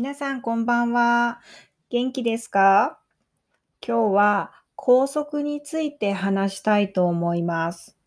[0.00, 1.42] 皆さんこんばんは。
[1.90, 2.98] 元気ですか？
[3.86, 7.98] 今日は校則について話したいと思います。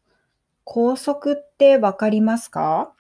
[0.64, 2.94] 校則ってわかりますか？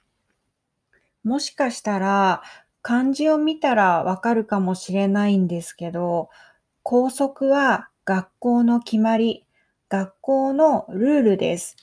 [1.23, 2.43] もしかしたら
[2.83, 6.29] 漢字を見たらわかるかもしれないんですけど、
[6.83, 9.47] 校則は学校の決まり、
[9.89, 11.77] 学校のルールです。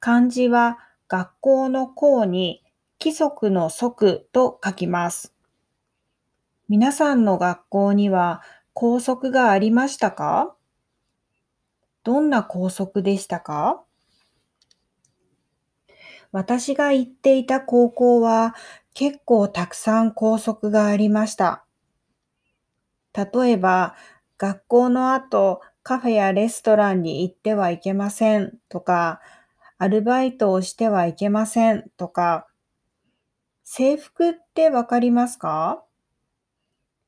[0.00, 2.64] 漢字は学校の校に
[3.00, 5.32] 規則の則と書きます。
[6.68, 10.56] 皆さんの学校には校則がありましたか？
[12.04, 13.82] どんな校則でしたか？
[16.30, 18.54] 私が行っていた高校は
[18.94, 21.64] 結構たくさん校則がありました。
[23.12, 23.94] 例えば、
[24.38, 29.20] 学校の後カフェやレストランに行ってはいけませんとか、
[29.76, 32.46] アルバイトをしてはいけませんとか、
[33.64, 35.84] 制服ってわかりますか？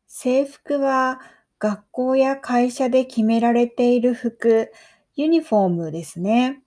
[0.07, 1.21] 制服は
[1.59, 4.71] 学校や会社で決められている服、
[5.17, 6.63] ユニフォームですね。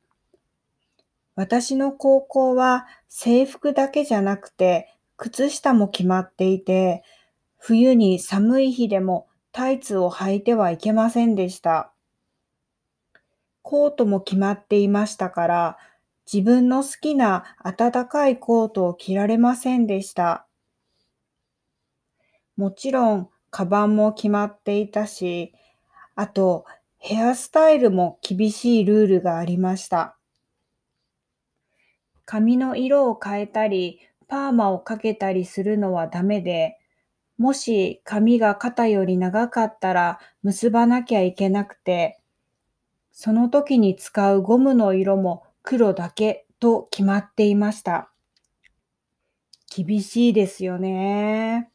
[1.35, 7.03] 私の高校は制服だけじゃなくて靴下も決まっていて、
[7.57, 11.91] 冬に寒い日でもタイツを履いてはいけませんでした。
[13.61, 15.77] コートも決まっていましたから、
[16.31, 20.46] 自分の好きな暖かいコートを着られませんでした。
[22.57, 25.53] もちろん、カバンも決まっていたし、
[26.15, 26.65] あと、
[26.97, 30.17] ヘアスタイルも厳しいルールがありました。
[32.25, 36.79] 髪の色を変えたり、パーマをかけたりするのはダメで、
[37.37, 42.19] もし髪が肩より長かったら結ばなきゃいけなくて、
[43.11, 48.11] その時に使うゴムの色も黒だけと決まっていました。
[49.69, 51.69] 厳しいですよね。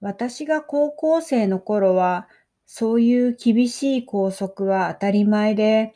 [0.00, 2.28] 私が高校生の頃は、
[2.66, 5.94] そういう厳しい校則は当たり前で、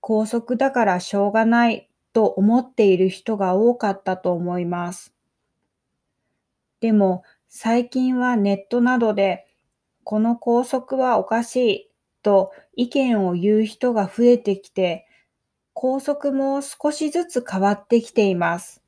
[0.00, 5.14] 校則だからしょうがないと思っている人が多かったと思います。
[6.80, 9.46] でも最近はネットなどで、
[10.04, 11.90] この校則はおかしい
[12.22, 15.06] と意見を言う人が増えてきて、
[15.74, 18.79] 校則も少しずつ変わってきています。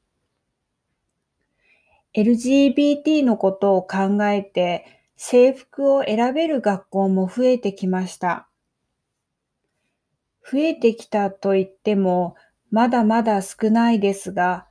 [2.14, 4.84] LGBT のことを考えて
[5.16, 8.48] 制服を選べる学校も増えてきました。
[10.50, 12.34] 増えてきたと言っても
[12.70, 14.66] まだまだ少ないですが、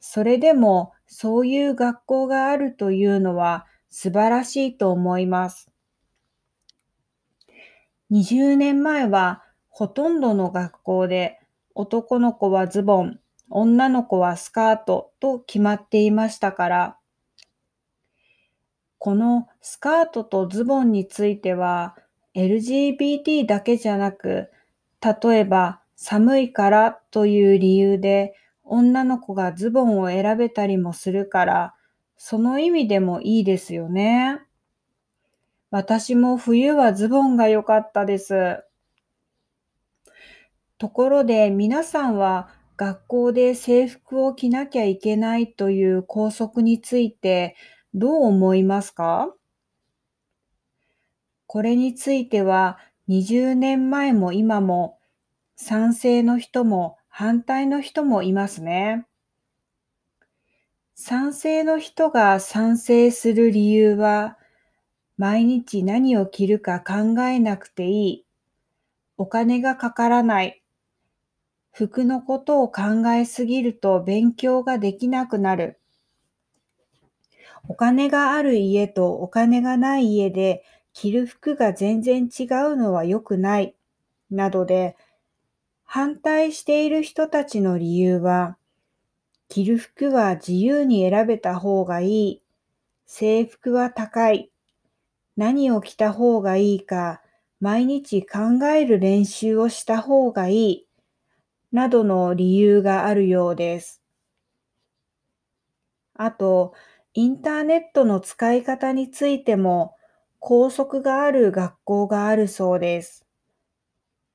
[0.00, 5.70] それでもそういう学校があるというのは素晴らしいと思います。
[8.10, 11.40] 20年前はほとんどの学校で
[11.74, 13.20] 男の子はズボン、
[13.54, 16.96] 女の子はスカートと決まっていましたから、
[18.98, 21.96] このスカートとズボンについては
[22.34, 24.50] LGBT だけじゃなく、
[25.02, 31.74] 例えば寒いからという理由で女の子がズボンを選べたりもするから、
[32.16, 34.40] その意味でもいいですよね。
[35.70, 38.62] 私も冬はズボンが良かったです。
[40.78, 47.54] ところで皆さんは学校で制服を着なきゃいけないという校則について
[47.94, 49.34] どう思いますか？
[51.46, 52.78] これについては
[53.08, 54.98] 20年前も今も
[55.54, 59.06] 賛成の人も反対の人もいますね。
[60.94, 64.38] 賛成の人が賛成する理由は、
[65.18, 68.26] 毎日何を着るか考えなくていい、
[69.18, 70.61] お金がかからない、
[71.72, 75.80] 服のことを考えすぎると勉強ができなくなる、
[77.68, 83.74] お金がある家とお金がない家で着る服が全然違うのは良くない、
[84.30, 84.96] などで、
[85.84, 88.56] 反対している人たちの理由は、
[89.48, 92.42] 着る服は自由に選べた方がいい、
[93.06, 94.50] 制服は高い、
[95.36, 97.22] 何を着た方がいいか
[97.60, 100.86] 毎日考える練習をした方がいい、
[101.72, 104.00] などの理由があるようです。
[106.14, 106.72] あと、
[107.12, 109.94] インターネットの使い方についても
[110.40, 113.26] 校則がある学校があるそうです。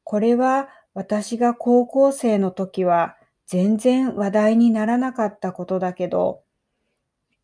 [0.03, 6.41] これは私が高校生の時は全然話題にならなかったことだけど、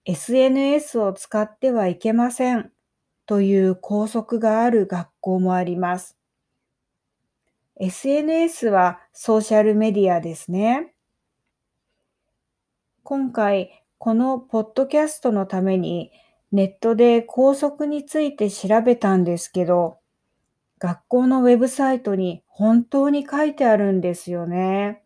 [0.05, 2.71] SNS を使ってはいけません
[3.27, 6.17] という校則がある学校もあります。
[7.77, 10.93] SNS はソーシャルメディアですね。
[13.01, 16.11] 今回、このポッドキャストのために
[16.51, 19.97] ネットで校則について調べたんですけど、
[20.77, 25.01] 学校のウェブサイトに本当に書いてあるんですよね。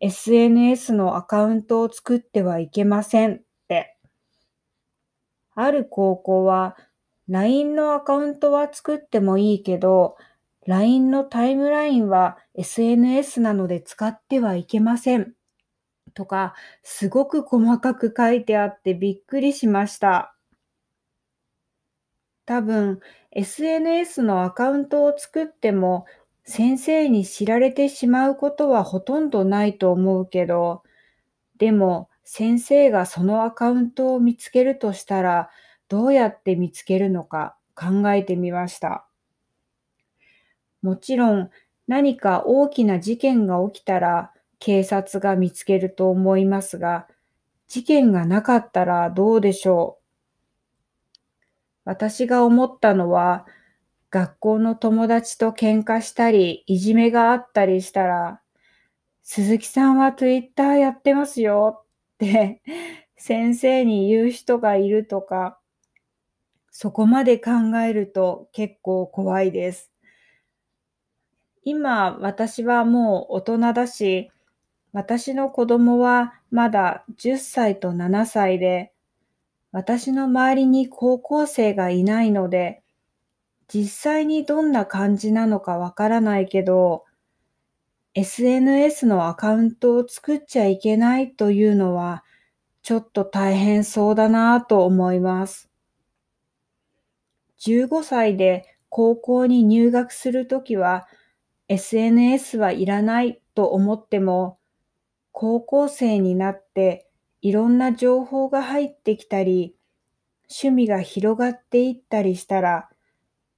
[0.00, 3.96] SNS のアカウントを作ってはいけませんって。
[5.54, 6.76] ある高校は
[7.28, 10.16] LINE のアカウントは作ってもいいけど、
[10.66, 15.34] LINE のタイムラインは SNS なので使ってはいけません。
[16.14, 20.36] とか、すごく細かく書いてあってびっくりしました。
[22.46, 23.00] 多分、
[23.32, 26.06] SNS のアカウントを作っても
[26.44, 30.82] 先生に知られてしまうことはほとんどないと思うけど、
[31.58, 35.50] でも先生がそのアカウントを見つけるとしたら、
[35.88, 39.06] どうやって見つけるのか考えてみました。
[40.84, 41.50] もちろん
[41.88, 47.08] 何か大きな事件が起きたら警察が見つけると思いますが、
[47.68, 50.04] 事件がなかったらどうでしょう？
[51.86, 53.46] 私が思ったのは、
[54.10, 58.42] 学校の友達と喧嘩したり、いじめがあったりしたら、
[59.22, 61.86] 鈴木さんは Twitter やってますよっ
[62.18, 62.60] て
[63.16, 65.58] 先生に言う人がいるとか、
[66.70, 69.90] そこまで考えると結構怖いです。
[71.64, 74.30] 今、私はもう大人だし、
[74.92, 78.92] 私の子供はまだ10歳と7歳で、
[79.72, 82.82] 私の周りに高校生がいないので、
[83.66, 87.04] 実際にどんな感じなのかわからないけど、
[88.14, 92.22] SNS のアカウントを作っちゃいけないというのは、
[92.82, 95.70] ちょっと大変そうだなぁと思います。
[97.58, 101.08] 15歳で高校に入学するときは、
[101.68, 104.58] SNS はいらないと思っても、
[105.32, 107.08] 高校生になって
[107.42, 109.76] いろんな情報が入ってきたり、
[110.50, 112.90] 趣味が広がっていったりしたら、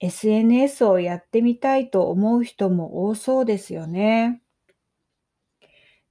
[0.00, 4.42] SNS をやってみたいと思う人も多そうですよね。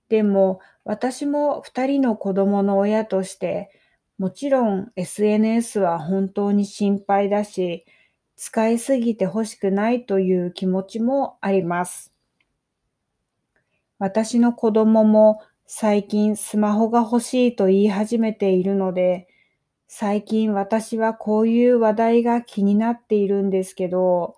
[0.09, 3.69] でも私も2人の子供の親として
[4.18, 7.86] もちろん SNS は本当に心配だし
[8.36, 12.14] 使いすぎてほしくないという気持ちもあります。
[13.98, 19.28] 私の子供も最近スマホが欲しいと言い始めているので
[19.88, 24.36] 最近私はこういう話題が気になっているんですけど、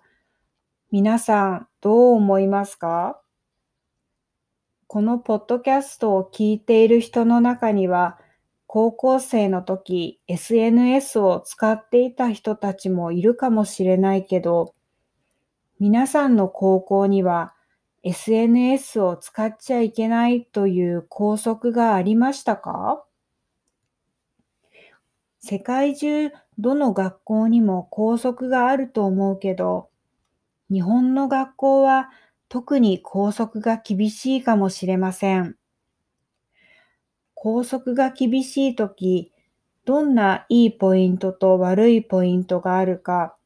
[0.90, 3.20] 皆さんどう思いますか？
[4.86, 8.18] このポッドキャストを聞いている人の中には、
[8.70, 14.74] 高校生の時 SNS を使っていた人たちもいるかもしれないけど、
[15.80, 17.54] 皆さんの高校には
[18.02, 23.06] SNS を使っちゃいけないという校則がありましたか？
[25.40, 29.88] 世界中どの学校にも校則があると思うけど、
[30.70, 32.10] 日本の学校は
[32.50, 35.57] 特に校則が厳しいかもしれません。
[37.40, 39.30] 校則が厳しいとき、
[39.84, 43.36] どんないいポイントと悪いポイントがあるか、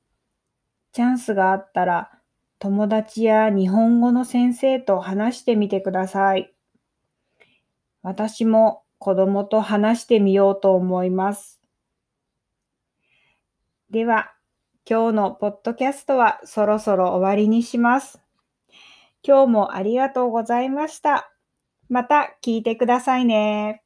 [0.93, 2.11] チャンスがあったら
[2.59, 6.55] 友達や日本語の先生と話してみてください。
[8.03, 11.61] 私も子供と話してみようと思います。
[13.91, 14.33] では、
[14.89, 18.23] 今日のポッドキャストはそろそろ終わりにします。
[19.23, 21.32] 今日もありがとうございました。
[21.93, 23.83] また聞いてくださいね。